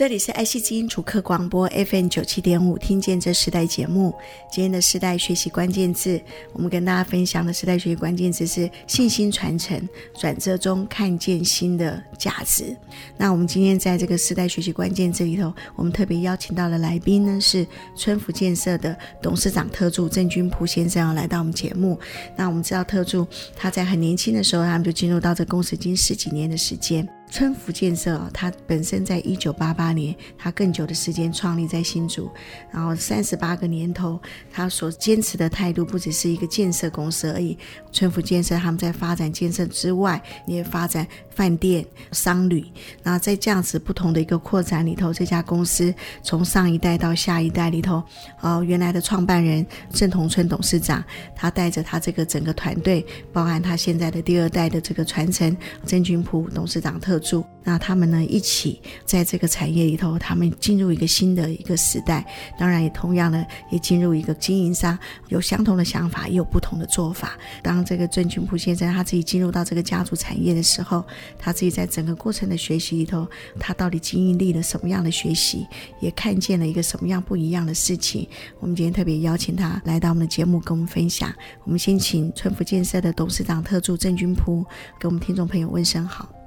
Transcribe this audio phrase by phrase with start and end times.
[0.00, 4.14] 这里是爱惜之音主客广播 FM 九七点五，听见这时代节目。
[4.50, 6.18] 今天的时代学习关键字，
[6.54, 9.78] 我们跟大家分享的时代学习关键字是信心传承，
[10.18, 12.74] 转折中看见新的价值。
[13.18, 22.00] 那我们今天在这个时代学习关键字里头，我们特别邀请到的来宾呢是春福建设的董事长特助郑君璞先生来到我们节目。
[22.34, 27.06] 那我们知道特助他在很年轻的时候，他们就进入到这公司已经十几年的时间。
[27.30, 32.28] 春福建设啊，它本身在一九八八年，它更久的时间创立在新竹，
[32.72, 34.20] 然后三十八个年头，
[34.50, 37.56] 它所坚持的态度不只是一个建设公司而已。
[37.92, 42.66] 春福建设他们在发展建设之外，也发展饭店、商旅。
[43.04, 45.94] 那在这样子不同的一个扩展里头，这家公司
[46.24, 48.02] 从上一代到下一代里头，
[48.40, 51.02] 呃，原来的创办人郑同春董事长，
[51.36, 55.56] 他带着他这个整个团队，包含他现在的第二代的这个传承，
[55.86, 57.19] 郑君普董事长特。
[57.20, 62.26] 住那他们呢，一起在这个产业里头，他们进入一个新的一个时代，
[62.58, 67.38] 当然也同样的也进入一个经营上有相同的想法，也有不同的做法。
[67.62, 71.04] 当这个郑君璞先生他自己进入到这个家族产业的时候，
[71.38, 75.66] 他自己在整个过程的学习里头，他到底经历了什么样的学习，
[76.00, 78.26] 也看见了一个什么样不一样的事情。
[78.58, 81.30] 我们今天特别邀请他来到我们的节目，跟我们分享。
[81.64, 84.64] 我们先请春福建设的董事长特助郑君璞
[84.98, 86.39] 给我们听众朋友问声好。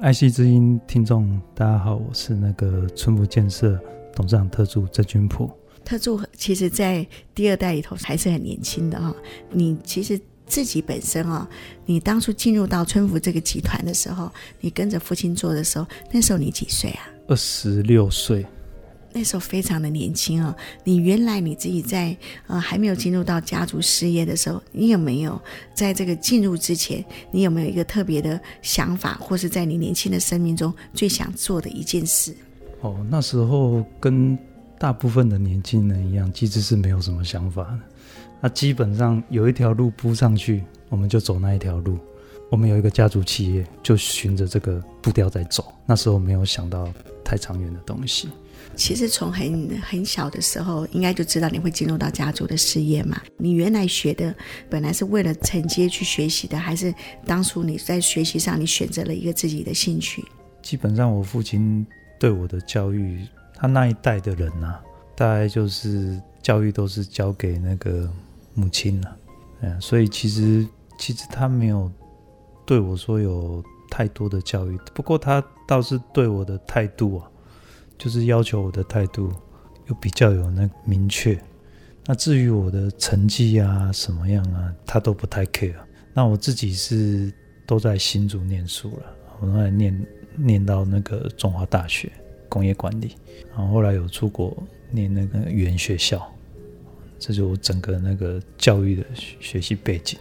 [0.00, 3.78] 爱惜之音听众，大家好，我是那个春福建设
[4.14, 5.50] 董事长特助郑君普。
[5.84, 9.14] 特助其实，在第二代里头还是很年轻的哈。
[9.50, 11.48] 你其实自己本身啊，
[11.86, 17.08] 你当初进入到春福这个集团的时候，你跟着父亲做的时候，那时候你几岁啊？
[17.26, 18.46] 二十六岁。
[19.12, 20.54] 那时候非常的年轻啊！
[20.84, 22.16] 你原来你自己在
[22.46, 25.40] 呃还没有进入到家族事业的时候，你有没有
[25.74, 32.34] 在这个进入之前，你有没有一个特别的想法，或是在你年轻的生命中最想做的一件事？
[32.82, 34.38] 哦，那时候跟
[34.78, 37.80] 大部分的年轻人一样，其实是没有什么想法的。
[38.40, 41.98] 那基本上有一条路铺上去，我们就走那一条路。
[42.50, 45.72] 我们有一个家族企业，就循着这个步调在走。
[45.84, 46.88] 那时候没有想到
[47.22, 48.28] 太长远的东西。
[48.76, 53.20] 其实从很很小的时候，应该就知道你会进入到家族的事业嘛。
[53.36, 54.34] 你原来学的
[54.70, 56.94] 本来是为了承接去学习的，还是
[57.26, 60.24] 当初你在学习上你选择了一个自己的兴趣？
[60.62, 61.86] 基本上，我父亲
[62.18, 64.80] 对我的教育，他那一代的人啊，
[65.14, 68.10] 大概就是教育都是交给那个
[68.54, 69.16] 母亲了。
[69.60, 70.66] 嗯，所以其实
[70.98, 71.90] 其实他没有
[72.64, 77.29] 对我说有太多的教育，不过他倒是对我的态度啊。
[78.00, 79.30] 就是要求我的态度
[79.86, 81.38] 又比较有那明确，
[82.06, 85.74] 那至于我的成绩啊什么样啊，他都不太 care。
[86.14, 87.30] 那我自己是
[87.66, 92.10] 都在新竹念书了，我后来念念到那个中华大学
[92.48, 93.16] 工业管理，
[93.50, 94.56] 然后后来有出国
[94.90, 96.26] 念那个语言学校，
[97.18, 100.18] 这就是我整个那个教育的学习背景。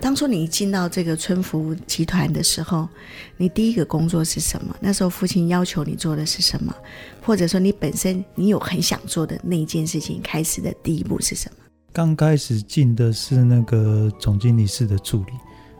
[0.00, 2.88] 当初你进到这个春福集团的时候，
[3.36, 4.74] 你第一个工作是什么？
[4.80, 6.74] 那时候父亲要求你做的是什么？
[7.22, 11.56] 或者说你本身你有很想做的那一件事情，开始的第一步是什么？
[11.92, 15.32] 刚开始进的是那个总经理室的助理，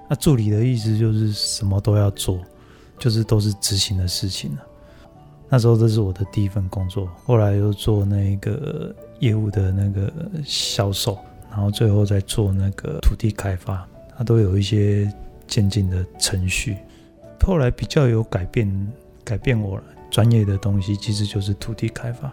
[0.08, 2.40] 那助理的意思就是什么都要做，
[2.98, 4.62] 就是都是执行的事情了。
[5.48, 10.12] 那时候这是我的第一份工作，后来又做那个业务的那个
[10.44, 11.16] 销售，
[11.50, 13.86] 然后最后再做那个土地开发。
[14.16, 15.12] 它都有一些
[15.46, 16.76] 渐进的程序，
[17.40, 18.92] 后来比较有改变，
[19.24, 19.80] 改变我。
[20.08, 22.32] 专业的东西其实就是土地开发，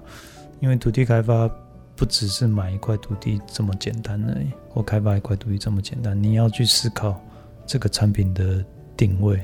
[0.59, 1.50] 因为土地开发
[1.95, 7.19] 不只是买一块土地这么简单而已，或开发一块土地这么简单，你要去思考
[7.65, 8.63] 这个产品的
[8.95, 9.41] 定位、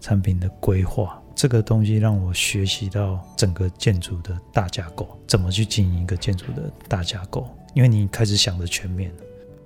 [0.00, 9.12] 产品的规划，这个东西让我学习到整个建筑的大架构，怎么去经营一个建筑的大架构，因为你开始想的全面。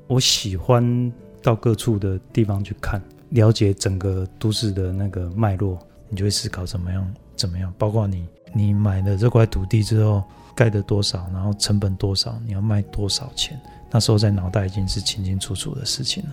[0.08, 1.10] 我喜欢。
[1.42, 3.00] 到各处的地方去看，
[3.30, 5.78] 了解整个都市的那个脉络，
[6.08, 7.72] 你就会思考怎么样怎么样。
[7.76, 10.22] 包括你你买了这块土地之后，
[10.54, 13.60] 盖的多少，然后成本多少，你要卖多少钱，
[13.90, 16.30] 那时候在脑袋已经是清清楚楚的事情了。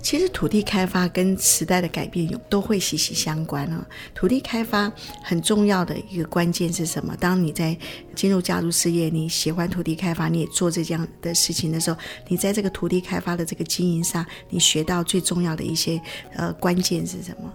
[0.00, 3.86] 其实土地开发跟时代的改变有都会息息相关啊。
[4.14, 4.90] 土地开发
[5.22, 7.16] 很重要的一个关键是什么？
[7.18, 7.76] 当你在
[8.14, 11.98] 进入家族事业，你喜欢土地开发，你也做这样的事情的时候，
[12.28, 16.00] 你在这个土地开发的这个经营上，你学到最重要的一些
[16.34, 17.52] 呃关键是什么？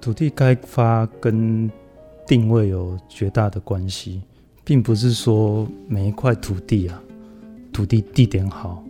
[0.00, 1.70] 土地开发跟
[2.26, 4.22] 定位有绝大的关系，
[4.64, 7.02] 并不是说每一块土地啊，
[7.72, 8.84] 土地地点好。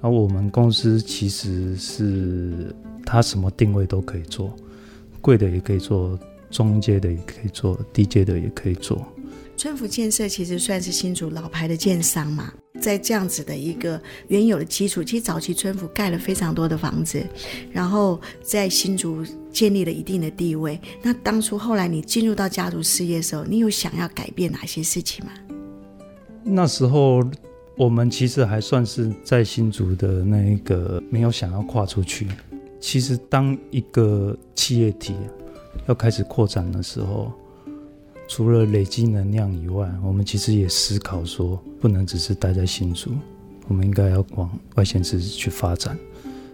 [0.00, 2.74] 而我们公司其实是，
[3.04, 4.54] 它什么定位都可以做，
[5.20, 6.16] 贵的也可以做，
[6.50, 9.04] 中阶的也可以做，低阶的也可以做。
[9.56, 17.20] 春福建设其实算是新竹老牌的建商嘛，在这样子的一个原有的基础，其实早期春福盖了非常多的房子，
[17.72, 20.80] 然后在新竹建立了一定的地位。
[21.02, 25.32] 那当初后来你进入到家族事业的时候，你有想要改变哪些事情吗？
[26.44, 27.20] 那时候。
[27.78, 32.26] 我们其实还算是在新竹的那一个没有想要跨出去。
[32.80, 35.14] 其实，当一个企业体
[35.86, 37.30] 要开始扩展的时候，
[38.26, 43.12] 除了累积能量以外，我们其实也思考说，不能只是待在新竹，
[43.68, 45.96] 我们应该要往外县市去发展。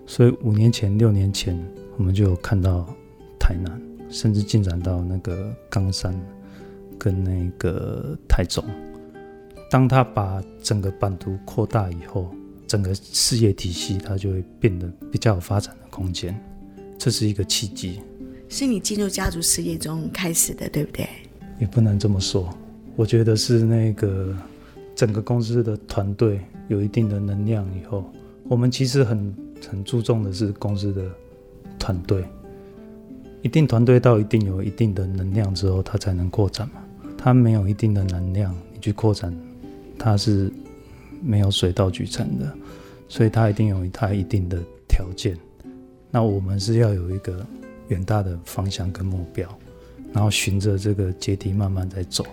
[0.06, 1.58] 所以，五年前、六年前，
[1.96, 2.86] 我们就有看到
[3.40, 3.80] 台南，
[4.10, 6.14] 甚至进展到那个冈山
[6.98, 8.62] 跟那个台中。
[9.70, 12.32] 当他把整个版图扩大以后，
[12.66, 16.38] 整个事业体系它就会变得比较有发展的空间，
[16.98, 18.00] 这是一个契机。
[18.48, 21.08] 是你进入家族事业中开始的，对不对？
[21.58, 22.48] 也不能这么说，
[22.94, 24.36] 我觉得是那个
[24.94, 28.04] 整个公司的团队有一定的能量以后，
[28.48, 29.34] 我们其实很
[29.68, 31.04] 很注重的是公司的
[31.78, 32.24] 团队，
[33.42, 36.82] 一定团队到一定有一定的能量之后，它才能扩展嘛。
[37.16, 39.34] 它没有一定的能量，你去扩展。
[39.98, 40.52] 它是
[41.22, 42.56] 没有水到渠成的，
[43.08, 44.58] 所以它一定有它一定的
[44.88, 45.36] 条件。
[46.10, 47.44] 那我们是要有一个
[47.88, 49.48] 远大的方向跟目标，
[50.12, 52.24] 然后循着这个阶梯慢慢在走。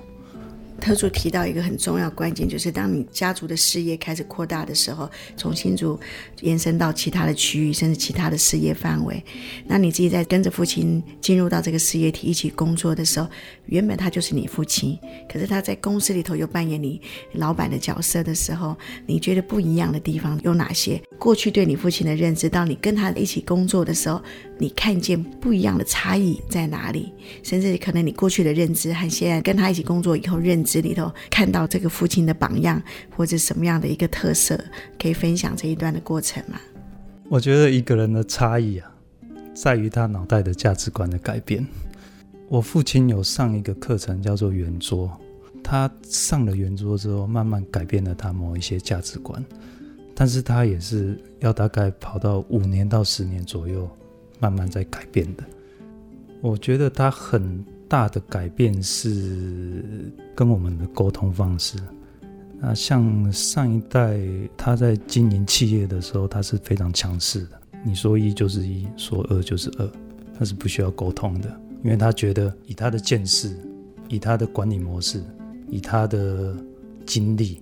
[0.81, 5.97] 特助提到一个很重要关键，就是当你家族的事业开始扩大的时候，从新竹
[6.41, 9.23] 延伸到其他的区域，甚至其他的事业范围，
[9.67, 13.27] 那你自己在跟着父亲进入到这个事业体一起工作的时候，
[13.67, 14.97] 原本他就是你父亲，
[15.31, 16.99] 可是他在公司里头又扮演你
[17.33, 18.75] 老板的角色的时候，
[19.05, 20.99] 你觉得不一样的地方有哪些？
[21.19, 24.19] 过去对你父亲的认知，到你跟他一起工作的时候，
[24.61, 27.11] 你看见不一样的差异在哪里？
[27.41, 30.81] 甚至可能你过去的认知和现在跟他一起工作以后认知。
[30.81, 32.79] 里头看到这个父亲的榜样，
[33.17, 34.63] 或者什么样的一个特色，
[35.01, 36.59] 可以分享这一段的过程吗？
[37.27, 38.91] 我觉得一个人的差异啊，
[39.55, 41.65] 在于他脑袋的价值观的改变。
[42.47, 45.09] 我父亲有上一个课程叫做圆桌，
[45.63, 49.43] 他上了圆桌之后，慢慢改变了他某一些价值观，
[50.13, 53.89] 但是他也是要大概跑到五年到十年左右，
[54.41, 55.43] 慢慢在改变的。
[56.41, 57.63] 我觉得他很。
[57.91, 59.83] 大的改变是
[60.33, 61.77] 跟我们的沟通方式。
[62.57, 64.17] 那像上一代
[64.55, 67.61] 他在经营企业的时候，他是非常强势的。
[67.83, 69.91] 你说一就是一，说二就是二，
[70.39, 71.49] 他是不需要沟通的，
[71.83, 73.53] 因为他觉得以他的见识、
[74.07, 75.21] 以他的管理模式、
[75.67, 76.55] 以他的
[77.05, 77.61] 经历，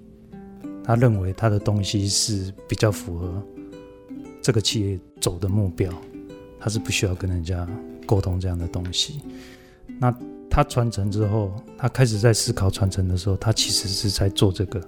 [0.84, 3.44] 他认为他的东西是比较符合
[4.44, 5.92] 这个企业走的目标，
[6.60, 7.68] 他是不需要跟人家
[8.06, 9.22] 沟通这样的东西。
[10.00, 10.14] 那
[10.50, 14.82] 他传承之后，他开始在思考传承的时候，他其实是在做这个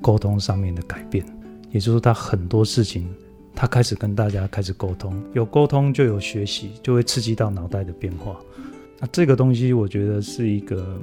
[0.00, 1.24] 沟通上面的改变。
[1.70, 3.08] 也就是说，他很多事情，
[3.54, 8.36] 他开始跟大家开始沟通，有沟通就有学习，就会刺激到脑袋的变化。
[8.98, 10.98] 那这个东西，我觉得是一个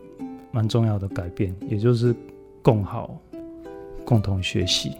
[0.51, 2.15] 蛮重要的改变，也就是
[2.61, 3.21] 共好、
[4.03, 4.93] 共同学习。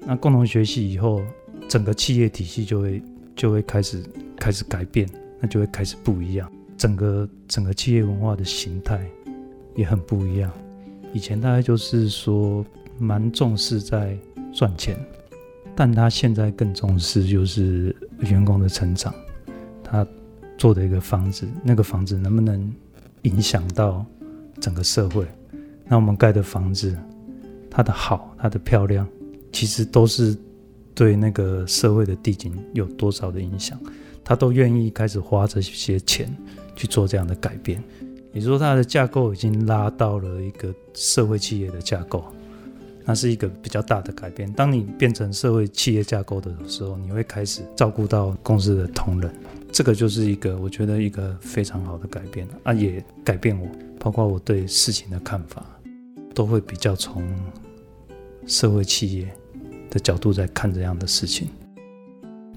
[0.00, 1.20] 那共同学习以后，
[1.68, 3.02] 整个企业体系就会
[3.38, 4.02] 就会开始
[4.36, 6.50] 开始改变，那就会开始不一样。
[6.76, 9.00] 整个整个企业文化的形态
[9.76, 10.50] 也很不一样。
[11.12, 12.66] 以前大概就是说
[12.98, 14.18] 蛮重视在
[14.52, 14.96] 赚钱，
[15.76, 19.14] 但他现在更重视就是员工的成长。
[19.84, 20.04] 他
[20.58, 22.74] 做的一个房子，那个房子能不能
[23.22, 24.04] 影响到
[24.60, 25.24] 整个社会？
[25.86, 26.98] 那我们盖的房子，
[27.70, 29.08] 它的好，它的漂亮，
[29.52, 30.36] 其实都是
[30.98, 33.78] 对那个社会的地景有多少的影响。
[34.24, 36.28] 他都愿意开始花这些钱。
[36.78, 37.82] 去做这样的改变，
[38.32, 42.24] 也就是说，它的架构已经拉到了一个社会企业的架构，
[43.04, 44.48] 那是一个比较大的改变。
[44.52, 49.28] 当你变成社会企业架构的时候，你会开始照顾到公司的同仁，
[49.72, 53.66] 这个就是一个我觉得一个非常好的改变啊，也改变我，
[53.98, 55.66] 包括我对事情的看法，
[56.32, 57.26] 都会比较从
[58.46, 59.26] 社会企业
[59.90, 61.48] 的角度在看这样的事情。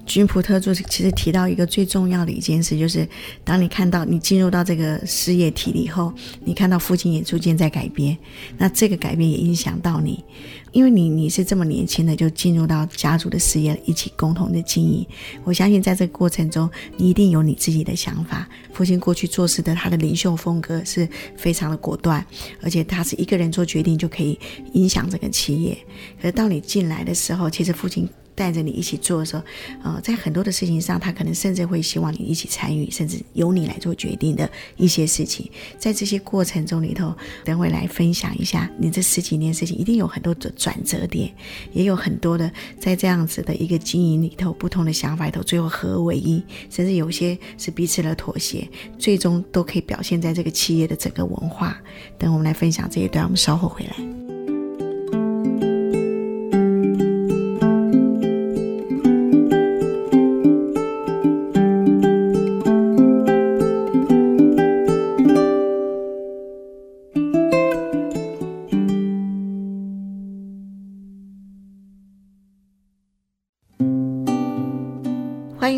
[0.04, 3.08] 君普特助其实提到一个最重要的一件事，就是
[3.44, 6.12] 当你看到你进入到这个事业体以后，
[6.44, 8.18] 你看到父亲也逐渐在改变，
[8.58, 10.24] 那这个改变也影响到你，
[10.72, 15.06] 因为你你是这么年轻的就进入到家族的事业，一起共同的经营。
[15.44, 18.48] 我相信在这个过程中，你一定有你自己的想法。
[18.72, 22.24] 父亲过去做事的他的领袖风格是非常的果断，
[22.62, 24.38] 而且他是一个人做决定就可以
[24.72, 25.76] 影响这个企业。
[26.20, 28.08] 可是当你进来的时候，其实父亲。
[28.34, 29.42] 带着你一起做的时候，
[29.82, 35.50] 呃，在很多的事情上，他可能甚至会希望你一起参与，甚至由你来做决定的一些事情。
[35.78, 41.32] 在这些过程中里头，等会来分享一下，你这十几年事情一定有很多的转折点，
[41.72, 51.76] 也有很多的在这样子的一个经营里头，不同的想法里头，最后合而为一，甚至有些是彼此的妥协，最终都可以表现在这个企业的整个文化。
[52.18, 54.21] 等我们来分享这一段，我们稍后回来。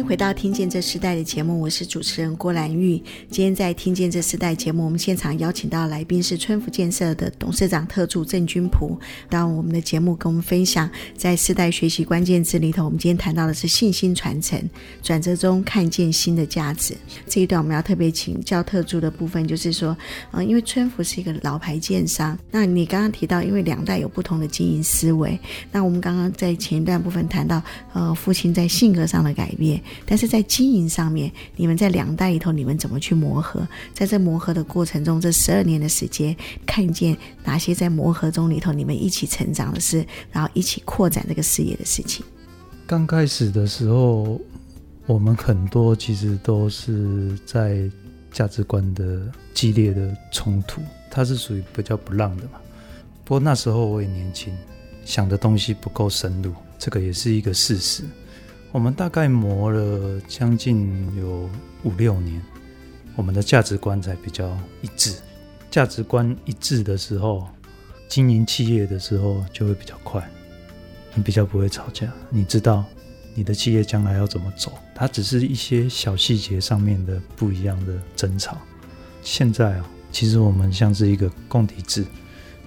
[0.07, 3.03] 回到听见这时代的节目，我是主持人郭兰玉。
[3.31, 8.99] 今天在听见这时代节目，我们现场邀请到来宾是春福建设的董事长特助郑军甫，
[9.31, 14.63] 到我们的节目跟我们分享在世代学习关键字里头，我们今天谈到的是信心传承，
[15.03, 16.95] 转折中看见新的价值。
[17.27, 19.97] 这一段我们要特别请教特助的部分，就是说，
[20.33, 25.39] 嗯，因为春福是一个老牌建商，那你刚刚提到，因为两代有不同的经营思维，
[25.73, 27.63] 那我们刚刚在前一段部分谈到，
[27.95, 29.83] 呃，父亲在性格上的改变。
[30.07, 33.67] 但是在经营上面，你们在两代里头，你们怎么去磨合？
[33.93, 36.37] 在这磨合的过程中，这十二年的时间，
[36.67, 42.25] 看见哪些在磨合中里头，你们一起成长的事，然后一起扩展这个事业的事情。
[42.87, 44.41] 刚开始的时候，
[45.07, 47.91] 我们很多其实都是在
[48.31, 52.61] 价值观的激烈的冲突，它是属于比较不让的嘛。
[53.25, 54.53] 不过那时候我也年轻，
[55.05, 58.03] 想的东西不够深入，这个也是一个事实。
[58.75, 61.49] 我们大概磨了将近有
[61.85, 62.43] 五六年，
[63.15, 64.51] 我们的价值观才比较
[64.83, 65.15] 一致。
[65.71, 67.47] 价值观一致的时候，
[68.09, 70.29] 经营企业的时候就会比较快，
[71.15, 72.13] 你比较不会吵架。
[72.29, 72.85] 你知道
[73.33, 78.59] 你的企业将来要怎么走，它只是一些小细节上面的不一样的争吵。
[79.23, 82.05] 现在啊，其实我们像是一个共体制，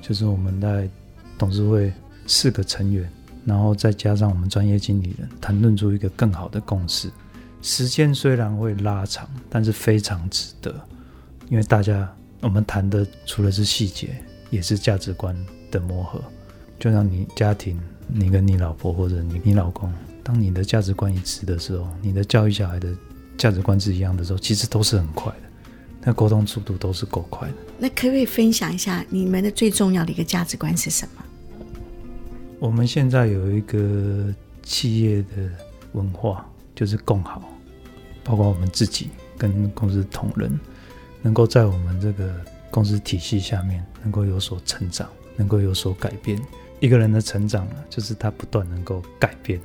[0.02, 0.90] 就是我们在
[1.38, 1.92] 董事会
[2.26, 3.12] 四个成员。
[3.48, 7.10] 然后再加上我们专业经理人谈论出一个更好的共识，
[7.62, 10.76] 时间虽然会拉长，但是非常值得，
[11.48, 14.10] 因为大家我们谈的除了是细节，
[14.50, 15.34] 也是价值观
[15.72, 16.22] 的磨合。
[16.78, 19.90] 就像你家庭，你跟你老婆或者你你老公，
[20.24, 22.94] 当你的价值观一致的时候，你的教育小孩的
[23.38, 25.72] 价值观是一样的时候，其实都是很快的，
[26.04, 27.54] 那沟通速度都是够快的。
[27.80, 31.24] 那可不可以分享一下你们的最重要的一个价值观是什么？
[32.60, 34.34] 我们现在有一个
[34.64, 35.50] 企业的
[35.94, 36.44] 文化，
[36.76, 37.42] 就是共好，
[38.24, 40.60] 包括我们自己跟公司同仁，
[41.22, 42.34] 能够在我们这个
[42.72, 46.42] 公司体系下面能够有所成长，能够有所改变。
[46.80, 49.62] 一个人的成长呢，就是他不断能够改变。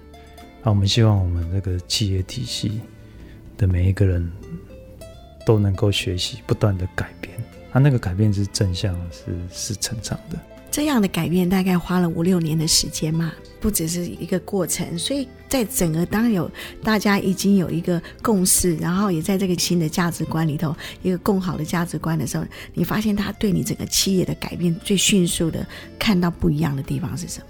[0.62, 2.80] 那我们希望我们这个企业体系
[3.56, 4.30] 的每一个人
[5.46, 7.34] 都能够学习，不断的改变。
[7.72, 10.38] 他那个改变是正向，是是成长的。
[10.72, 14.98] 这样的改变大概花了五六年的时间嘛，不只是一个过程。
[14.98, 16.50] 所以在整个当有
[16.82, 25.64] 大家已经有一个共识，然后也在这个新的价值观里头，一个更好的价值观的时候，你发现他对你整个企业的改变最迅速的
[25.98, 27.46] 看到不一样的地方是什么？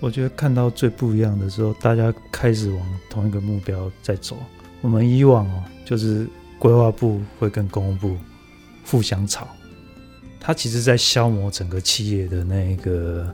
[0.00, 4.36] 我觉得看到最不一样的时候，大家开始往同一个目标在走。
[4.80, 8.16] 我们以往哦，就是规划部会跟工务部
[8.84, 9.46] 互相吵。
[10.44, 13.32] 它其实在消磨整个企业的那个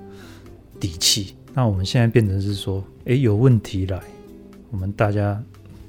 [0.78, 1.34] 底气。
[1.54, 3.98] 那我们现在变成是说，诶，有问题来，
[4.70, 5.42] 我们大家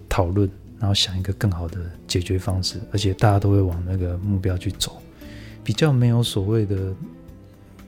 [0.08, 0.50] 讨论，
[0.80, 4.98] 然后想一个更好的解决方式，而且大家都会往那个目标去走，
[5.62, 6.96] 比较没有所谓的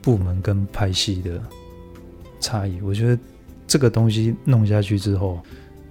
[0.02, 1.42] 部门跟派系的
[2.38, 2.82] 差异。
[2.82, 3.18] 我觉得
[3.66, 5.40] 这个东西弄下去之后，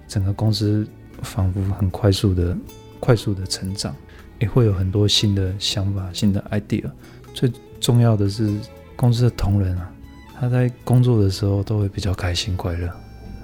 [0.06, 0.86] 整个公司
[1.22, 2.56] 仿佛很快速的、
[3.00, 3.94] 快速的成长，
[4.38, 6.88] 也会有很多新的想法、新的 idea。
[7.34, 8.52] 最重要的是，
[8.96, 9.90] 公司的同仁啊，
[10.40, 12.90] 他在工作的时候都会比较开心快乐，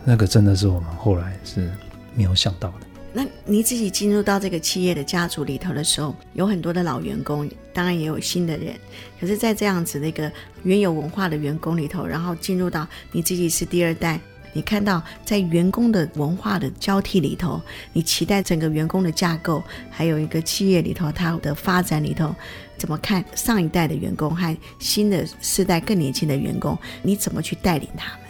[0.05, 1.71] 那个真的是我们后来是
[2.15, 2.87] 没有想到的。
[3.11, 8.75] 那你自己进入到这个企业的家族里头的时候，有很多的老员工，当然也有新的人。
[9.19, 10.31] 可是，在这样子的一个
[10.63, 14.21] 原有文化的员工里头，然后进入到你自己是第二代，
[14.53, 17.61] 你看到在员工的文化的交替里头，
[17.95, 22.33] 你期待整个员工的架构，还有一个企业里头它的发展里头，
[22.79, 28.29] 怎么看上一代的员工和新的世代更年轻的员工，你怎么去带领他们？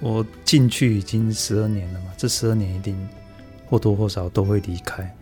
[0.00, 3.08] 我进去已经十二年了嘛，这十二年一定
[3.66, 5.16] 或多或少都会离开。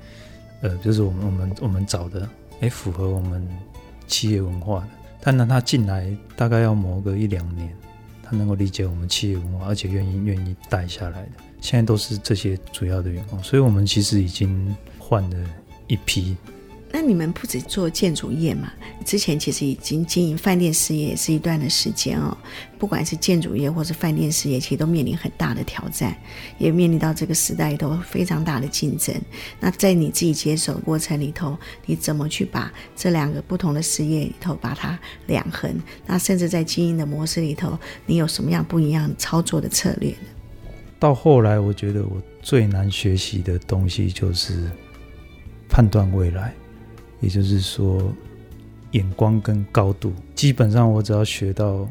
[0.63, 2.29] 呃，就是我们我们我们找的，
[2.61, 3.47] 哎，符合我们
[4.07, 4.89] 企业文化的。
[5.21, 7.75] 但呢，他进来大概要磨个一两年，
[8.23, 11.33] 他能够理解我们企业文化，而且愿意愿意带下来的。
[11.61, 15.37] 现在都是这些主要的员工，所以我们其实已经换了
[15.87, 16.37] 一批。
[16.93, 18.73] 那你们不止做建筑业嘛？
[19.05, 22.37] 之前其实已经经营饭店事业也是一段的时间哦。
[22.79, 26.17] 不管是建筑业或是饭店事业，其实都面临很大的挑战，
[26.59, 29.15] 也面临到这个时代里头非常大的竞争。
[29.61, 31.57] 那在你自己接手过程里头，
[31.87, 35.73] 你怎么去把这两个不同的事业里头把它两横？
[36.07, 40.29] 那甚至在经营的模式里头，你有什么样不一样操作的策略呢？
[40.99, 44.71] 到后来，我觉得我最难学习的东西就是
[45.69, 46.53] 判断未来。
[47.21, 48.03] 也就是说，
[48.93, 51.87] 眼光跟高度，基本上我只要学到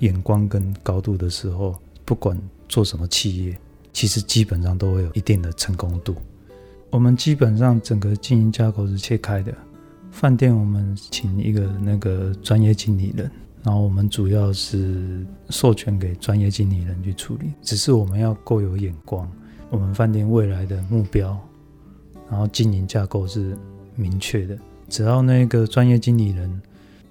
[0.00, 1.74] 眼光跟高度的时候，
[2.04, 2.38] 不管
[2.68, 3.58] 做什么企业，
[3.92, 6.14] 其实基本上都会有一定的成功度。
[6.90, 9.52] 我们基本上整个经营架构是切开的，
[10.10, 13.30] 饭店我们请一个那个专业经理人，
[13.62, 19.30] 然后我们主要是授权给专业经理人去处理，只是我们要够有眼光，
[19.70, 21.36] 我们饭店未来的目标，
[22.30, 23.56] 然后经营架构是。
[24.00, 26.60] 明确的，只要那个专业经理人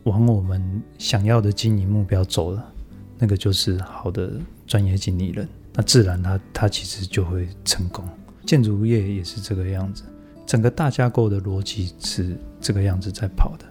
[0.04, 2.74] 往我们想要的经营目标走了，
[3.20, 4.34] 那个就是好的
[4.66, 8.04] 专业经理人，那自然他他其实就会成功。
[8.46, 10.04] 建筑业也是这个样子，
[10.48, 13.66] 整个大架构的逻辑是这个样子在跑的。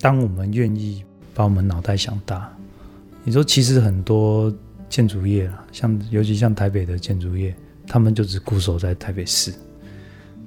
[0.00, 2.52] 当我们愿意把我们脑袋想大，
[3.22, 4.52] 你说其实很多
[4.88, 7.54] 建筑业啊，像尤其像台北的建筑业，
[7.86, 9.54] 他们就只固守在台北市，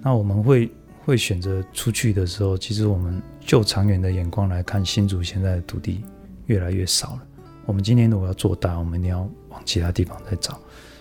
[0.03, 0.69] 那我们会。
[1.03, 6.03] 会选择出去的时候，其实我们就长远的眼光来看，新竹现在的土地
[6.46, 7.22] 越来越少了。
[7.65, 10.60] 我们今天如果要做大，我们一定要往其他地方再找。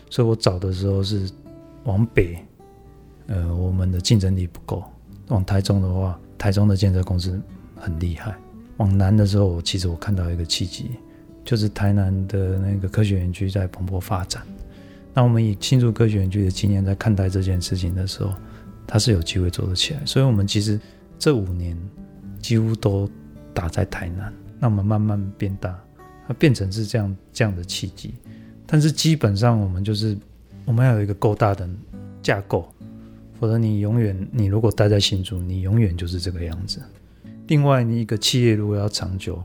[0.08, 1.30] 所以我找的时候是
[1.84, 2.38] 往北，
[3.26, 4.82] 呃，我们的竞争力不够。
[5.28, 7.40] 往台中的话，台中的建设公司
[7.76, 8.34] 很厉害。
[8.78, 10.92] 往南的时候，其实我看到一个契机，
[11.44, 14.42] 就是台南的那个科学园区在蓬勃发展。
[15.12, 18.32] 那我们以新竹科学园区的经验在看待这件事情的时候。
[18.86, 20.80] 它是有机会做得起来，所以我们其实
[21.18, 21.78] 这五年
[22.40, 23.08] 几乎都
[23.54, 25.78] 打在台南，那我们慢慢变大，
[26.26, 28.14] 它变成是这样这样的契机。
[28.66, 30.16] 但是基本上我们就是
[30.64, 31.68] 我们要有一个够大的
[32.20, 32.68] 架构，
[33.38, 36.82] 否则你永远你如果待在新竹，你永远就是这个样子。
[37.46, 39.40] 另外，你一个企业如果要长久，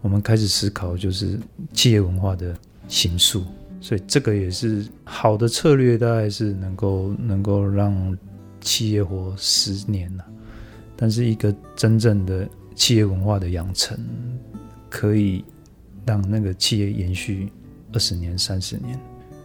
[0.00, 1.38] 我们开始思考就是
[1.74, 2.56] 企业文化的
[2.88, 3.44] 形塑，
[3.80, 8.16] 所以这个也是好的策略，大概是能够能够让。
[8.62, 10.24] 企业活十年了，
[10.96, 13.98] 但是一个真正的企业文化的养成，
[14.88, 15.44] 可以
[16.06, 17.52] 让那个企业延续
[17.92, 18.98] 二十年、三十年。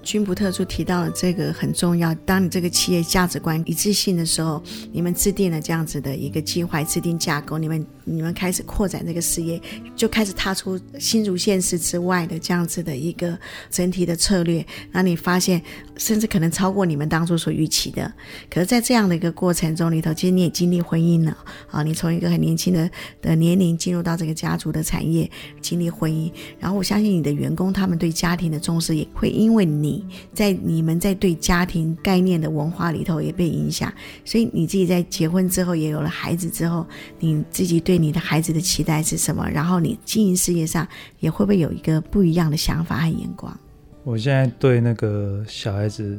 [0.04, 2.16] 君不特助提到了这个很重要。
[2.16, 9.62] 当你这个企业价值观一致性的时候，你们制定了这样子的一个计划、制定架构，你们你们开始扩展这个事业，
[9.96, 13.38] 就开始踏出新竹县市之外的这样子的一个
[13.70, 14.66] 整体的策略。
[14.92, 15.62] 那你发现，
[15.98, 18.12] 甚至可能超过你们当初所预期的。
[18.50, 21.38] 可是，在这样的一个过程中里头，其实你也经历婚姻了
[21.70, 21.84] 啊！
[21.84, 22.90] 你从一个很年轻的
[23.22, 25.30] 的年龄进入到这个家族的产业，
[25.62, 30.06] 经历婚姻，然后我相信你的员工他们对家庭的重视也会因为你。
[30.34, 33.92] 在你们在对家庭概念的文化里头也被影响，
[34.24, 36.86] 所以你自己在结婚之后也有了孩子之后，
[37.20, 39.50] 你自己对你的孩子的期待是什么？
[39.50, 40.88] 然后你经营事业上
[41.20, 43.58] 也会不会有一个不一样的想法和眼光？
[44.04, 46.18] 我现在对那个小孩子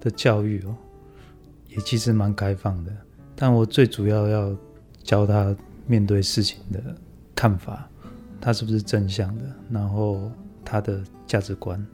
[0.00, 0.74] 的教育哦，
[1.68, 2.92] 也其实蛮开放的，
[3.34, 4.56] 但我最主要要
[5.02, 5.54] 教他
[5.86, 6.80] 面对事情的
[7.34, 7.88] 看法，
[8.40, 10.30] 他是不是正向的，然后
[10.64, 11.84] 他的价值观。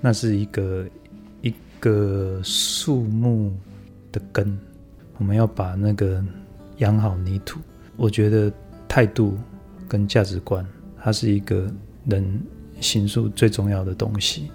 [0.00, 0.86] 那是一个
[1.42, 3.54] 一个树木
[4.12, 4.58] 的根，
[5.18, 6.24] 我们要把那个
[6.78, 7.60] 养好泥土。
[7.96, 8.52] 我觉得
[8.88, 9.38] 态度
[9.88, 10.66] 跟价值观，
[11.02, 11.72] 它是一个
[12.06, 12.40] 人
[12.80, 14.50] 形塑最重要的东西。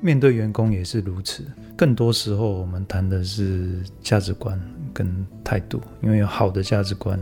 [0.00, 1.44] 面对员工也是如此。
[1.76, 4.60] 更多时候，我们谈的是价值观
[4.92, 7.18] 跟态度，因为有好的价值观、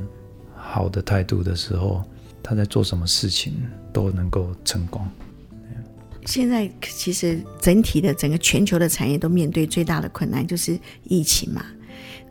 [0.54, 2.02] 好的态度的时候，
[2.42, 3.54] 他在做什么事情
[3.92, 5.06] 都能够成功。
[6.26, 11.64] 现在其实整体的整个全球的产业都面对最大的困难就是疫情嘛。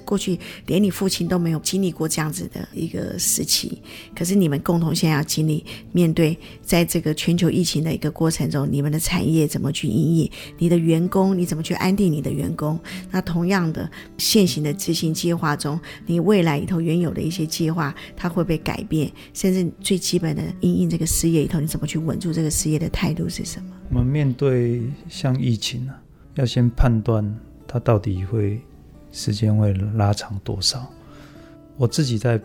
[0.06, 3.82] 过去连你父亲都没有经历过这样子的一个时期，
[4.16, 10.32] 可是你们共同现在要经历，面对在这个全球疫情的一个过程中，你们的产业怎么去营运？
[10.58, 12.80] 你的员工你怎么去安定你的员工？
[13.12, 23.76] 那同样的现行的执行计划中，你未来里头原有的一些计划，它会被改变，甚至最基本的营运这个事业里头，你怎么去稳住这个事业的态度是什么？
[23.90, 26.02] 我们面对像疫情啊，
[26.36, 28.60] 要先判断它到底会。
[29.12, 30.88] 时间会拉长多少？
[31.78, 32.40] 我自己在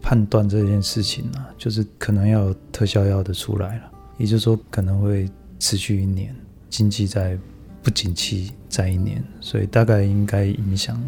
[0.00, 5.28] 判断这件事情呢、啊，就是可能要有特效药的出来了，也就是说可能会
[5.58, 6.34] 持续一年，
[6.70, 7.38] 经济在
[7.82, 11.02] 不景气在一年，所以大概应该影响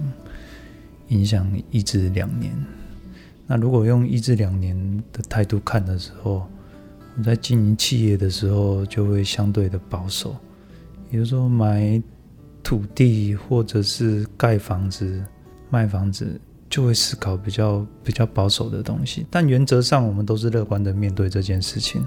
[1.09, 2.53] 影响一至两年。
[3.47, 6.47] 那如果用一至两年的态度看的时候，
[7.17, 10.37] 我在经营企业的时候就会相对的保守，
[11.11, 12.03] 也就是说买。
[12.71, 15.21] 土地或者是盖房子、
[15.71, 19.27] 卖房子，就会思考比较比较保守的东西。
[19.29, 22.07] 但原则上，我们都是乐观的面对这件事情。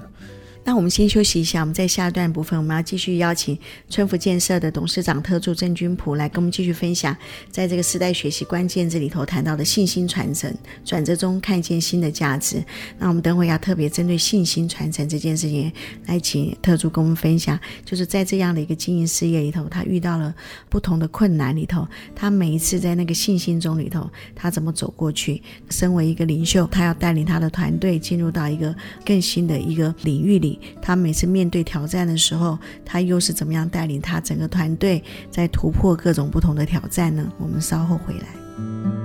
[0.64, 3.56] 那我们先休息一下，我们在下一段部分，我们要继续邀请
[3.90, 7.14] 春福建设的董事长特助郑君璞来跟我们继续分享，
[7.50, 12.64] 在这个时代学习关键字里头谈到的信心传承，转折中看见新的价值。
[12.98, 15.70] 那我们等会要特别针对信心传承这件事情
[16.06, 20.34] 来请特助跟我们分享，就是在这样的一个经营事业里头，他遇到了
[20.70, 25.42] 不同的困难里头，他每一次在那个信心中里头，他怎么走过去？
[25.68, 28.74] 身为一个领袖，他要带领他的团队进入到一个
[29.04, 30.53] 更新的一个领域里。
[30.82, 37.30] 他每次面对挑战的时候，他又是怎么样带领他整个团队在突破各种不同的挑战呢？
[37.38, 39.03] 我们稍后回来。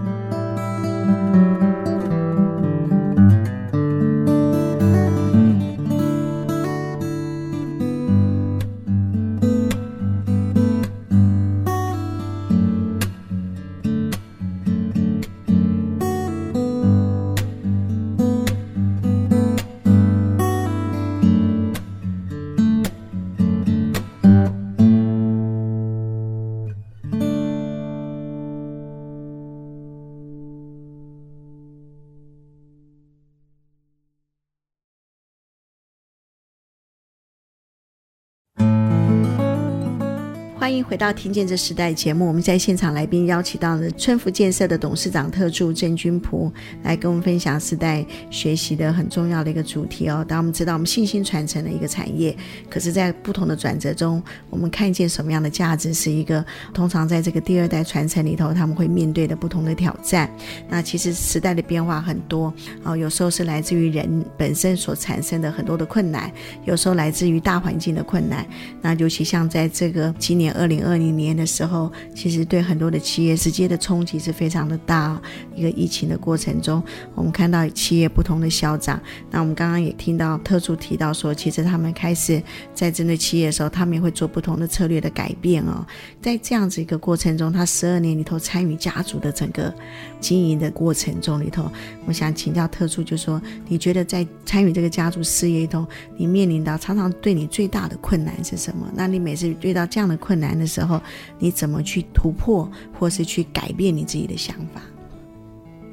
[40.69, 42.27] 欢迎回到《听见这时代》节目。
[42.27, 46.53] 我们在现场来宾邀请到了春福建设的董事长特助郑君璞
[46.83, 50.23] 来跟我们分享时代学习的很重要的一个主题哦。
[50.27, 52.37] 当我们知道我们信心传承的一个产业，
[52.69, 60.29] 可是，在不同的转折中，我们看见什么样的价值是一个通常在这个第二代传承里头他们会面对的不同的挑战。
[60.69, 62.53] 那其实时代的变化很多
[62.83, 66.31] 哦，有时候是来自于人本身所产生的很多的困难，
[66.63, 68.45] 有时候来自于大环境的困难。
[68.83, 70.53] 那尤其像在这个今年。
[70.59, 75.19] 二零二零年的时候，其实对很多的企业直接的冲击是非常的大。
[75.55, 76.83] 一个疫情的过程中，
[77.15, 78.99] 我们看到企业不同的消长。
[79.31, 82.41] 那我们刚刚也听到特助提到说，其实他们开始
[82.73, 85.85] 在针对企业的时候，他们也会做不同的策略的改变哦。
[86.21, 89.73] 在这样子一个过程中，他十二年里头参与家族的整个
[90.19, 91.69] 经营的过程中里头，
[92.05, 98.89] 我想请教特助，就是说你觉得在参与这个家族事业里头，你面临到常常对你最大的困难是什么？
[98.95, 100.99] 那你每次遇到这样的困难难的时候，
[101.37, 104.81] 你怎么去突破，或是去改变你自己的想法？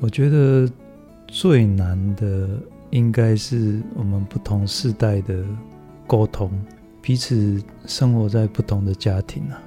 [0.00, 0.70] 我觉得
[1.26, 2.48] 最难的
[2.90, 5.44] 应该是我们不同世代的
[6.06, 6.50] 沟通，
[7.02, 9.62] 彼此生活在不同的家庭啊。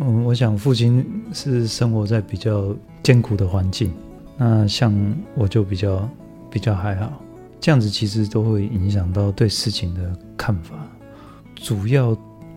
[0.00, 3.92] 嗯，我想父亲是生活在比较艰苦的环境，
[4.36, 4.92] 那像
[5.36, 6.08] 我就比较
[6.50, 7.20] 比较还好，
[7.60, 10.74] 这样子其实都会影响到对事情的看法。
[11.54, 12.16] 主要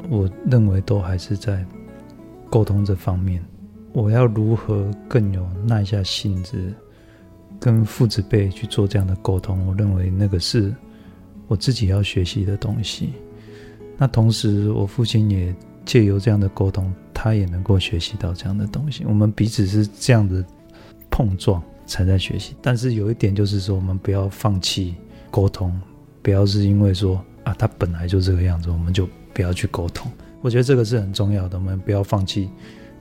[0.10, 1.65] 我认为都还是在
[2.49, 3.43] 沟通这方面，
[3.93, 6.73] 我要如何更有耐下性子，
[7.60, 9.65] 跟父子辈去做这样的沟通？
[9.67, 10.73] 我认为那个是
[11.47, 13.13] 我自己要学习的东西。
[13.97, 15.55] 那同时，我父亲也
[15.86, 16.93] 借由这样的沟通。
[17.19, 20.45] 他也能够学习到这样的东西，我们彼此是这样的
[21.10, 22.55] 碰撞才在学习。
[22.62, 24.93] 但是有一点就是说，我们不要放弃
[25.31, 25.75] 沟通，
[26.21, 30.12] 不要是因为说啊，他本来就这个样子，我们就不要去沟通。
[30.41, 32.50] 我觉得这个是很重要的，我们不要放弃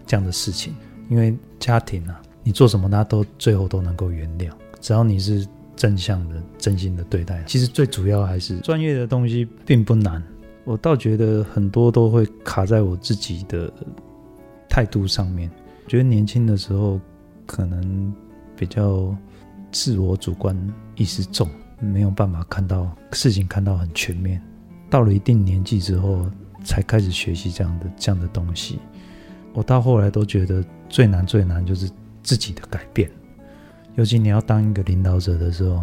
[0.06, 0.74] 这样的事情，
[1.08, 4.50] 因为家庭啊，你做什么，他都最后都能够原谅，
[4.82, 7.42] 只要你是正向的、真心的对待。
[7.46, 10.22] 其实最主要还是专业的东西并不难，
[10.64, 13.72] 我倒觉得很多都会卡在我自己的。
[14.68, 15.50] 态度上面，
[15.88, 17.00] 觉得年轻的时候
[17.46, 18.12] 可能
[18.54, 19.16] 比较
[19.72, 20.54] 自我主观
[20.96, 21.48] 意识重，
[21.80, 24.42] 没有办法看到事情看到很全面。
[24.88, 26.26] 到了一定年纪之后，
[26.64, 28.78] 才开始学习这样的这样的东西。
[29.52, 31.90] 我到后来都觉得最难最难就是
[32.22, 33.10] 自己的改变。
[33.94, 35.82] 尤其你要当一个领导者的时候，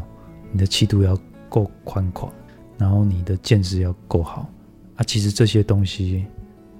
[0.52, 1.18] 你的气度要
[1.50, 2.32] 够宽广，
[2.78, 4.48] 然后你的见识要够好
[4.96, 5.04] 啊。
[5.04, 6.26] 其实这些东西，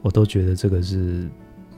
[0.04, 1.28] 我都觉得这个是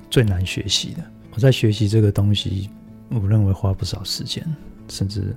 [0.09, 1.03] 最难学习的。
[1.33, 2.69] 我在学习这个东西，
[3.09, 4.45] 我认为花不少时间，
[4.89, 5.35] 甚至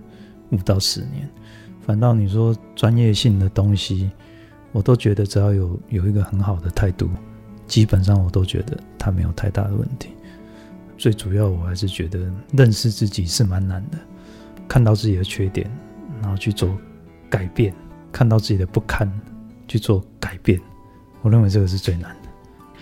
[0.51, 1.29] 五到十年。
[1.83, 4.11] 反倒你说专业性的东西，
[4.72, 7.09] 我都觉得只要有有一个很好的态度，
[7.66, 10.11] 基本上我都觉得他没有太大的问题。
[10.96, 13.98] 最主要，我还是觉得认识自己是蛮难的，
[14.66, 15.70] 看到自己的缺点，
[16.20, 16.76] 然后去做
[17.31, 17.72] 改变；
[18.11, 19.09] 看到自己的不堪，
[19.68, 20.61] 去做改变。
[21.22, 22.28] 我认为这个是最难的。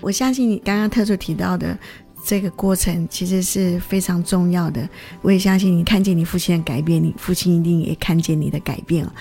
[0.01, 1.79] 我相信你刚刚特殊提到的
[2.25, 4.88] 这个过程，其实是非常重要的。
[5.20, 9.14] 我也相信你看见你父亲的改变，你父亲一定也看见你的改变了。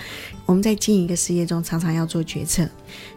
[0.46, 2.66] 我们在经营一个事业中，常常要做决策。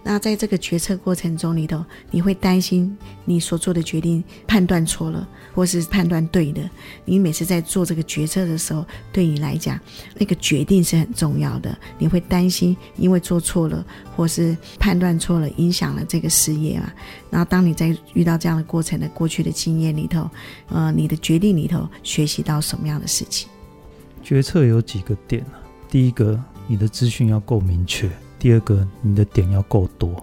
[0.03, 6.67] 那在这个决策过程中里头，你会担心你所做的决定判断错了，或是判断对的。
[7.05, 9.79] 你每次在做这个决策的时候，对你来讲，
[10.17, 11.77] 那个决定是很重要的。
[11.99, 16.91] 你会担心因为做错了，或是判断错了，影响了这个事业嘛？
[17.29, 20.27] 然后当你在遇到这样的过程的过去的经验里头，
[20.69, 23.47] 呃，你的决定里头学习到什么样的事情？
[24.23, 25.61] 决策有几个点啊？
[25.87, 26.43] 第一个。
[26.69, 28.07] 你的资讯要够明确。
[28.37, 30.15] 第二个，你的点要够多。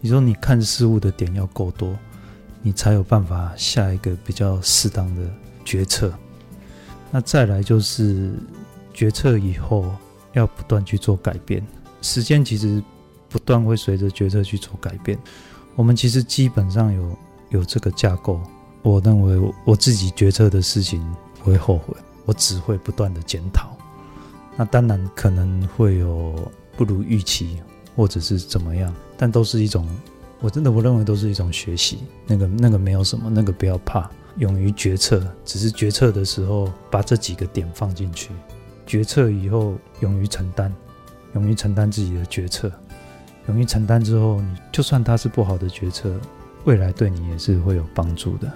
[0.00, 1.94] 你说你看事物的点要够多，
[2.62, 5.30] 你才有办法下一个比较适当的
[5.62, 6.10] 决策。
[7.10, 8.32] 那再来就是
[8.94, 9.84] 决策以后
[10.32, 11.62] 要不断去做改变。
[12.00, 12.82] 时间其实
[13.28, 15.18] 不断会随着决策去做改变。
[15.76, 17.18] 我们其实基本上有
[17.50, 18.40] 有这个架构。
[18.82, 21.06] 我认为我自己决策的事情
[21.38, 23.76] 不会后悔，我只会不断的检讨。
[24.60, 26.34] 那当然可能会有
[26.76, 27.62] 不如预期，
[27.96, 29.88] 或者是怎么样，但都是一种，
[30.38, 32.00] 我真的我认为都是一种学习。
[32.26, 38.32] 那个那个没有什么，那个不要怕，勇于决策，只是决策的时候把这几个点放进去，
[38.86, 40.70] 决策以后勇于承担，
[41.32, 42.70] 勇于承担自己的决策，
[43.48, 46.20] 勇于承担之后，你就算它是不好的决策，
[46.64, 48.52] 未来对你也是会有帮助的。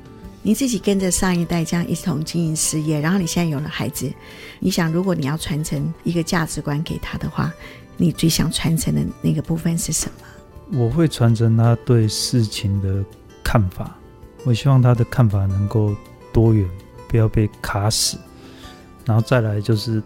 [0.46, 4.12] 你自己跟着上一代这样一同经营事业，然后你现在有了孩子，
[4.58, 7.50] 你想，如果你要传承一个价值观给他的话，
[7.96, 10.78] 你最想传承的那个部分是什么？
[10.78, 13.02] 我会传承他对事情的
[13.42, 13.96] 看法，
[14.44, 15.96] 我希望他的看法能够
[16.30, 16.68] 多元，
[17.08, 18.18] 不要被卡死。
[19.06, 20.02] 然后再来就是，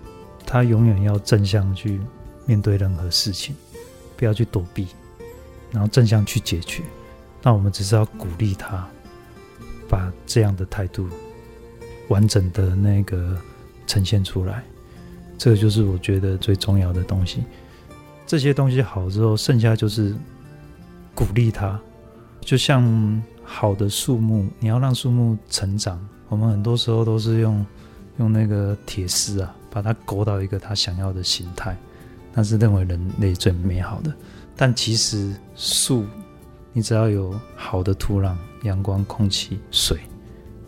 [0.46, 2.00] 他永远要正向去
[2.46, 3.56] 面对任何事情，
[4.16, 4.86] 不要去躲避，
[5.72, 6.84] 然后正向去解决。
[7.42, 8.88] 那我们只是要鼓励他。
[9.88, 11.08] 把这样的态度
[12.08, 13.36] 完整的那个
[13.86, 14.62] 呈现出来，
[15.36, 17.42] 这个就是我觉得最重要的东西。
[18.26, 20.14] 这些东西好之后，剩下就是
[21.14, 21.80] 鼓励它。
[22.40, 25.98] 就像好的树木，你要让树木成长，
[26.28, 27.66] 我们很多时候都是用
[28.18, 31.76] 用那个铁丝啊，把它勾到一个它想要的形态，
[32.34, 34.12] 那是认为人类最美好的。
[34.56, 36.04] 但其实树。
[36.74, 39.98] 你只要有好的土壤、阳光、空气、水，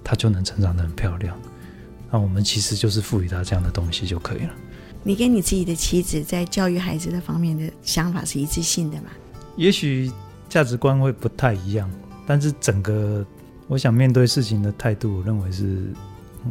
[0.03, 1.38] 它就能成长得很漂亮。
[2.11, 4.50] 那我们其实就是赋予它这样的东西就可以了。
[5.03, 9.11] 你跟你自己的妻子在教育孩子的方面的想法是一致性的吗？
[9.57, 10.11] 也许
[10.48, 11.90] 价值观会不太一样，
[12.26, 13.24] 但是整个
[13.66, 15.92] 我想面对事情的态度，我认为是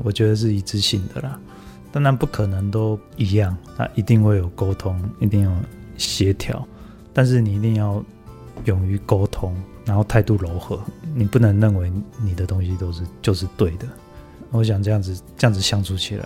[0.04, 1.40] 我觉得是一致性的啦。
[1.92, 5.52] 当然不可能都一样，那一定会有沟通，一定有
[5.98, 6.68] 协调，
[7.14, 8.04] 但是你一定要。
[8.66, 10.80] 勇于沟通，然后态度柔和。
[11.16, 11.92] 你不能认为
[12.22, 13.88] 你的东西都是就是对的。
[14.52, 16.26] 我想这样子这样子相处起来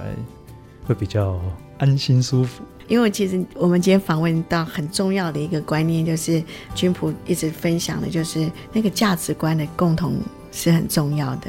[0.85, 1.39] 会比较
[1.77, 2.63] 安心舒服。
[2.89, 6.43] 因为其实我们今天访问到很重要的一个观念，就是
[6.75, 10.17] 君普一直分享的，就是那个价值观的共同
[10.51, 11.47] 是很重要的。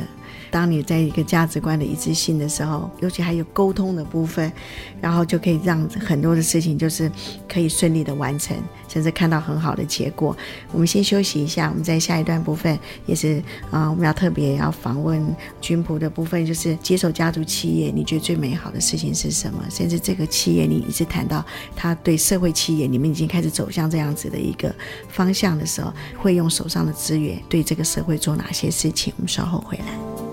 [0.55, 4.53] 当你在一个价值观的一致性的时候，尤其还有沟通的部分，
[5.01, 7.11] 然后就可以让很多的事情就是
[7.49, 10.37] 可以顺利的完成，甚至看到很好的结果。
[10.71, 15.27] 我们先休息一下，我们在下一段部分也是啊、我们要特别要访问
[15.61, 19.59] 君朴的部分，就是接手家族企业，你觉得最美好的事情是什么？
[19.69, 24.73] 甚至这个企业你一直谈到他对社会企业，你们已经开始走向这样子的一个
[25.09, 29.13] 方向的时候，会用手上的资源对这个社会做哪些事情？
[29.17, 30.24] 我们稍后回来。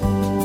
[0.00, 0.39] Thank you.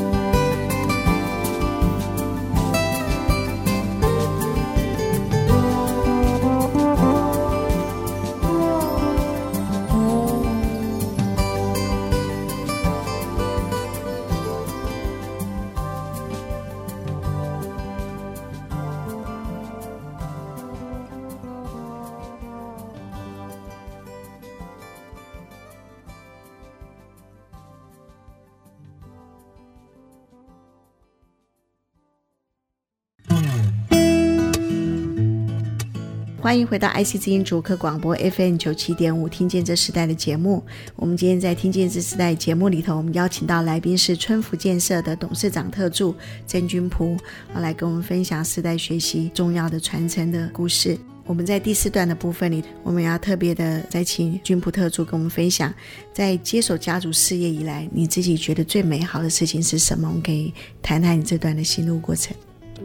[36.46, 40.64] 欢迎回到 IC 之音主客广播 FM 九七点五，听见这时代的节目。
[40.94, 46.14] 我们今天在听见这时代节目里头，我们邀请到来宾是春福建设的董事长特助
[46.46, 47.16] 曾君璞，
[47.52, 50.96] 来跟我们分享世代学习重要的传承的故事。
[51.24, 55.74] 我们在第四段的部分里，我们要特别的再请君璞特助跟我们分享，
[56.12, 60.06] 在接手家族事业以来，你自己觉得最美好的事情是什么？
[60.06, 62.36] 我们可以谈谈你这段的心路过程。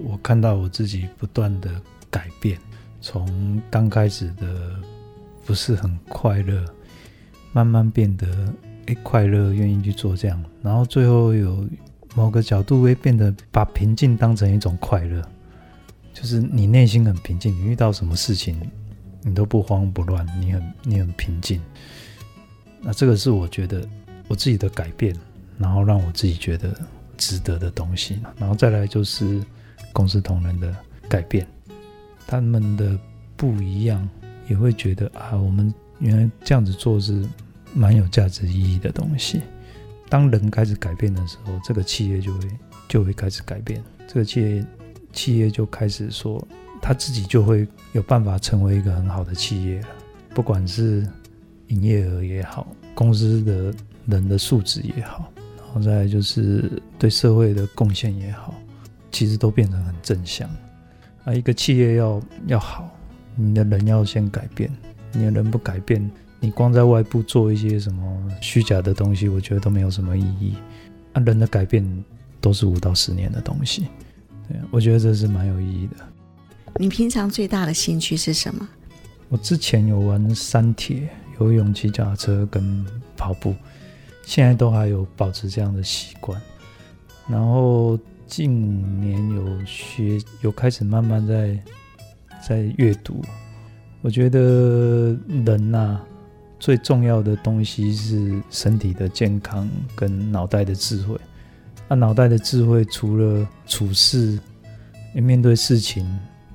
[0.04, 2.58] 我看到我自己不断的改变，
[3.01, 4.79] 从刚开始的
[5.45, 6.63] 不是很快乐，
[7.51, 8.27] 慢慢变得
[8.85, 11.67] 诶快乐，愿意去做这样，然后最后有
[12.15, 15.21] 某个角度会变得把平静当成一种快乐。
[16.13, 18.59] 就是你内心很平静，你遇到什么事情，
[19.23, 21.61] 你都不慌不乱，你很你很平静。
[22.81, 23.87] 那这个是我觉得
[24.27, 25.15] 我自己的改变，
[25.57, 26.77] 然后让我自己觉得
[27.17, 28.19] 值得的东西。
[28.37, 29.41] 然后再来就是
[29.93, 30.75] 公司同仁的
[31.07, 31.47] 改变，
[32.32, 32.98] 他们的
[33.36, 34.08] 不一样，
[34.48, 37.28] 也会觉得啊，我们原来这样子做是
[37.74, 39.41] 蛮有价值意义的东西。
[40.08, 42.39] 当人开始改变的时候，这个企业就会
[42.88, 44.65] 就会开始改变，这个企业。
[45.12, 46.41] 企业就开始说，
[46.82, 49.88] 他自己就会有办法成为一个很好的企业了。
[50.34, 51.06] 不管是
[51.67, 52.65] 营业额也好，
[52.96, 58.56] 公司的人的素质也好，然后再就是对社会的贡献也好，
[59.12, 60.50] 其实都变成很正向。
[61.23, 62.89] 啊，一个企业要要好，
[63.36, 64.71] 你的人要先改变。
[65.13, 70.55] 你的人不改变，你光在外部做一些什么虚假的东西，我觉得都没有什么意义。
[71.12, 71.86] 啊，人的改变
[72.39, 73.88] 都是五到十年的东西。
[74.47, 75.97] 对我觉得这是蛮有意义的。
[76.77, 78.67] 你平常最大的兴趣是什么？
[79.27, 81.10] 我之前有玩三铁、
[81.41, 82.86] 游泳、骑脚踏车跟
[83.17, 83.53] 跑步，
[84.25, 86.41] 现在都还有保持这样的习惯。
[87.27, 87.99] 然后
[88.32, 91.60] 近年有学，有开始慢慢在
[92.41, 93.22] 在阅读。
[94.02, 95.13] 我觉得
[95.46, 96.00] 人呐、
[96.58, 101.20] 最重要的东西是身体的健康跟脑袋的智慧。
[101.89, 104.39] 那脑袋的智慧，除了处事、
[105.13, 106.06] 面对事情，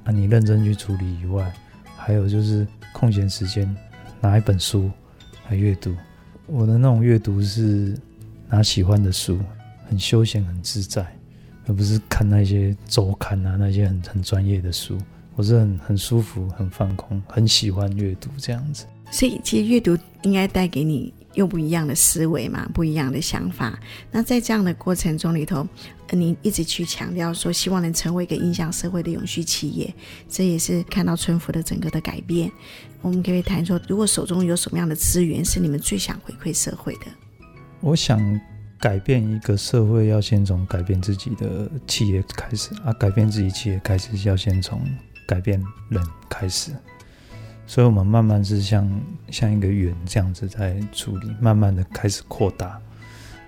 [0.04, 1.52] 啊，你认真去处理以外，
[1.94, 3.76] 还有就是空闲时间
[4.18, 4.90] 拿一本书
[5.50, 5.94] 来阅读。
[6.46, 7.94] 我的那种阅读是
[8.48, 9.38] 拿喜欢的书，
[9.86, 11.06] 很休闲、很自在，
[11.66, 14.98] 而不是看那些周刊啊，那些很很专业的书。
[15.34, 18.86] 我是很很舒服、很放空、很喜欢阅读这样子。
[19.10, 21.12] 所以，其实阅读应该带给你。
[21.34, 23.78] 又不一样的思维嘛，不一样的想法。
[24.10, 25.68] 那在这样的过程中里头，
[26.10, 29.94] 你一直去强调说，希望能成为一个影响社会的永续企业，
[30.30, 32.50] 这也是看到春福的整个的改变。
[33.02, 37.06] 我们可以谈说，如果手中有什么样的资源是你们最想回馈社会的？
[37.82, 38.18] 我想
[38.86, 44.80] 改变一个社会，要先从改变自己的企业开始啊，改变自己企业开始，要先从
[45.26, 46.70] 改变人开始。
[47.66, 48.88] 所以，我们慢慢是像
[49.28, 52.80] 像一个圆这样子在处理，慢慢的开始扩大。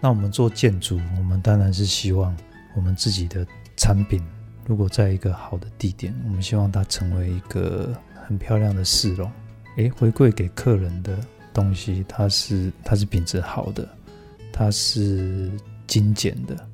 [0.00, 2.36] 那我们做建筑，我们当然是希望
[2.74, 3.46] 我们自己的
[3.76, 4.20] 产品，
[4.66, 7.96] 如果在一个好的地点，我们希望它成为一个
[8.26, 9.30] 很漂亮的市容。
[9.76, 11.16] 诶，回馈给客人的
[11.54, 13.88] 东西，它是它是品质好的，
[14.58, 15.48] 它是
[15.86, 16.68] 精简的，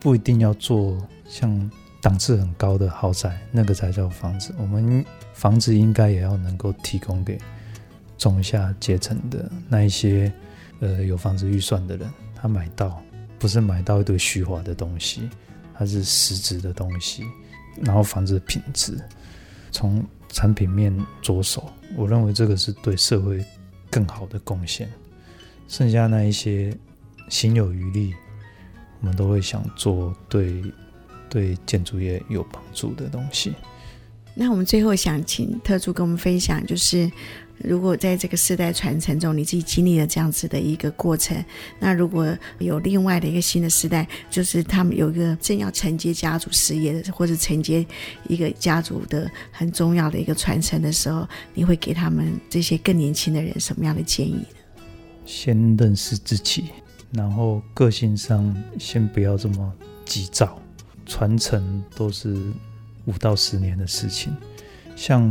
[0.00, 0.96] 不一定要做
[1.28, 1.70] 像。
[2.02, 4.54] 档次很高的豪宅，那个才叫房子。
[4.56, 5.04] 我们
[5.34, 7.38] 房子应该也要能够提供给
[8.16, 10.32] 中下阶层的那一些
[10.80, 13.02] 呃有房子预算的人，他买到
[13.38, 15.28] 不是买到一堆虚华的东西，
[15.74, 17.22] 它是实质的东西。
[17.82, 18.98] 然后房子的品质，
[19.70, 23.44] 从产品面着手，我认为这个是对社会
[23.90, 24.88] 更好的贡献。
[25.68, 26.74] 剩下那一些
[27.30, 28.14] 心有余力，
[29.00, 30.62] 我们都会想做对。
[31.32, 33.52] 对建筑业有帮助的东西。
[34.34, 37.08] 那我们最后想请特助跟我们分享，就是
[37.56, 41.40] 如果在这个世代传承中，你自己经历了这样子的一个过程，
[41.78, 47.86] 那如果有另外的一个新的时代，就是他们有一个正要承接家族事业的，或者承接
[48.26, 54.46] 一个家族的很重要的一个传承的时候，你会给他们这些更年轻的人什么样的建议呢？
[55.24, 56.64] 先认识自己，
[57.12, 59.72] 然后个性上先不要这么
[60.04, 60.58] 急躁。
[61.06, 62.40] 传承都是
[63.06, 64.32] 五到十年的事情，
[64.94, 65.28] 像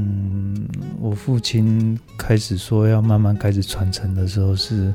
[1.00, 4.94] 我父亲开始说要慢慢开始传承的时候是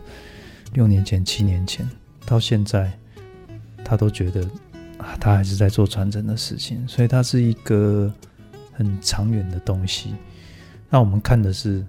[0.75, 1.89] 六年前、七年前，
[2.27, 2.93] 到现在
[3.83, 4.43] 他都觉得
[4.99, 8.13] 啊，他还是在做传承的事情，所以它是一个
[8.73, 10.15] 很长远的东西。
[10.91, 11.83] 那我们看的是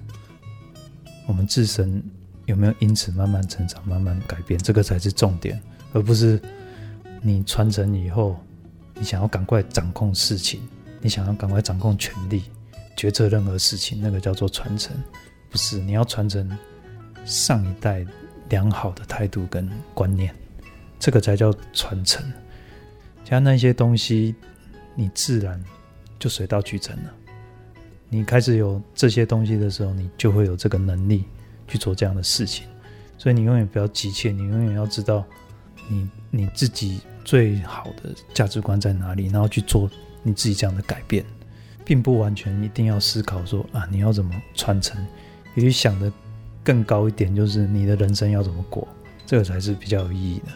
[1.28, 2.02] 我们自身
[2.46, 5.62] 有没有因此慢慢成长、慢慢改变，这个才是重点，
[5.94, 6.42] 而不是
[7.22, 8.36] 你传承以后。
[8.98, 10.62] 你想要赶快掌控事情，
[11.02, 12.44] 你想要赶快掌控权力，
[12.96, 14.96] 决策任何事情，那个叫做传承。
[15.50, 16.50] 不是，你要传承
[17.26, 18.06] 上一代
[18.48, 20.34] 良好的态度跟观念，
[20.98, 22.24] 这个才叫传承。
[23.26, 24.34] 像那些东西，
[24.96, 25.62] 你自然
[26.18, 27.14] 就水到渠成了。
[28.08, 31.26] 你开始有这些东西的时候，你就会有这个能力
[31.68, 32.68] 去做这样的事情。
[33.18, 35.24] 所以你永远不要急切，你永远要知道
[35.88, 39.90] 你你自己最好的价值观在哪里，然后去做
[40.22, 41.26] 你自己这样的改变，
[41.84, 45.04] 并不完全一定要思考说啊，你要怎么传承，
[45.56, 46.12] 也许想的
[46.64, 48.88] 更高一点，就是你的人生要怎么过，
[49.26, 50.52] 这个才是比较有意义的。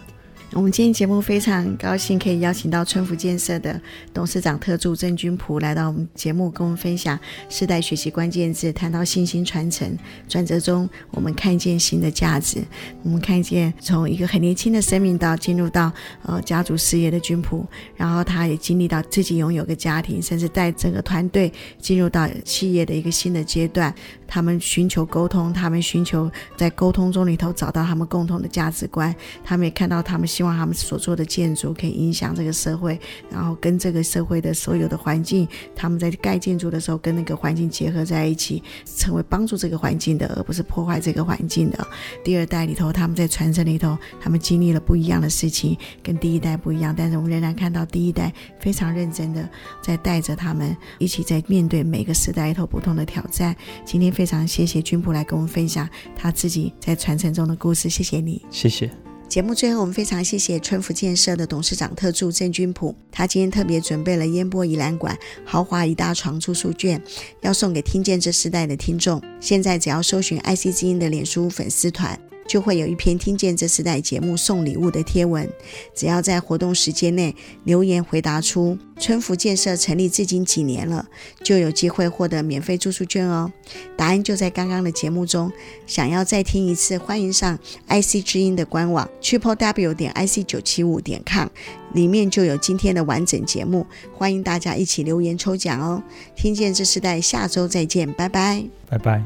[0.53, 3.79] 我们今天节目非常高兴可以邀请到春福建设的
[4.11, 7.17] 董事长特助郑君璞来到我们节目，跟我们分享
[7.49, 9.95] 世代学习关键字，谈到信心传承
[10.27, 12.63] 转折中，我们看见新的价值。
[13.03, 15.93] 我们看见从一个很年轻的生命到进入到
[16.23, 17.63] 呃家族事业的君璞，
[17.95, 23.93] 然后他也经历到自己拥有个家庭，甚至带整个团队进入到企业的一个新的阶段。
[24.29, 29.13] 他们寻求沟通，他们寻求在沟通中里头找到他们共同的价值观。
[29.43, 32.99] 他们也看到他们希望他们所做的建筑可以影响这个社会，
[33.31, 41.87] 然后跟这个社会的所有的环境，他们在盖建筑的时候跟那个环境结合在一起，成为帮助这个环境的，而不是破坏这个环境的。
[42.23, 46.93] 第二代里头，他们在传承里头，他们经历了不一样的事情，跟第一代不一样。
[46.95, 49.49] 但是我们仍然看到第一代非常认真的
[49.81, 53.55] 在带着他们一起在面对每个时代里头不同的挑战。
[53.85, 54.13] 今天。
[54.19, 58.91] 非常谢谢君普来跟我们分享他自己在传承中的故事，谢谢你，谢谢。
[59.29, 67.01] 节目最后，我们非常谢谢春福建设的董事长特助郑君普，他今天特别准备了烟波宜兰馆豪华一大床住宿券，
[67.39, 69.21] 要送给听见这时代的听众。
[69.39, 72.19] 现在只要搜寻 IC 之音的脸书粉丝团。
[72.49, 75.47] 就会有一篇听见这时代节目送礼物的贴文，
[75.93, 81.07] 只要在活动时间内留言回答出春福建设成立至今几年了，
[81.43, 83.53] 就有机会获得免费住宿券哦。
[83.95, 85.51] 答案就在刚刚的节目中。
[85.85, 87.55] 想要再听一次，欢迎上
[87.87, 91.47] IC 之音的官网 triple w 点 ic 九七五点 com，
[91.93, 93.85] 里面就有今天的完整节目。
[94.11, 96.01] 欢迎大家一起留言抽奖哦。
[96.35, 99.23] 听见这时代，下周再见，拜拜，拜拜。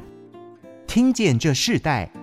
[0.85, 2.22] 听见这世代。